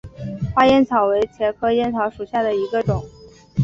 [0.55, 3.05] 花烟草为茄科烟草属下的一个种。